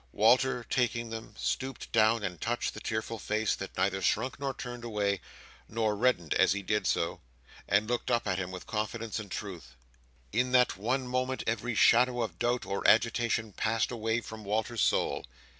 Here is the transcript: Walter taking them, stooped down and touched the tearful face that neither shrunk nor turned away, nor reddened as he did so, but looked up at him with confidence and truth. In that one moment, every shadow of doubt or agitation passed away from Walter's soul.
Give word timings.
Walter 0.13 0.63
taking 0.67 1.11
them, 1.11 1.35
stooped 1.37 1.91
down 1.91 2.23
and 2.23 2.41
touched 2.41 2.73
the 2.73 2.79
tearful 2.79 3.19
face 3.19 3.53
that 3.53 3.77
neither 3.77 4.01
shrunk 4.01 4.39
nor 4.39 4.51
turned 4.51 4.83
away, 4.83 5.21
nor 5.69 5.95
reddened 5.95 6.33
as 6.33 6.53
he 6.53 6.63
did 6.63 6.87
so, 6.87 7.19
but 7.69 7.83
looked 7.83 8.09
up 8.09 8.27
at 8.27 8.39
him 8.39 8.49
with 8.49 8.65
confidence 8.65 9.19
and 9.19 9.29
truth. 9.29 9.75
In 10.33 10.53
that 10.53 10.75
one 10.75 11.05
moment, 11.05 11.43
every 11.45 11.75
shadow 11.75 12.23
of 12.23 12.39
doubt 12.39 12.65
or 12.65 12.81
agitation 12.87 13.51
passed 13.53 13.91
away 13.91 14.21
from 14.21 14.43
Walter's 14.43 14.81
soul. 14.81 15.23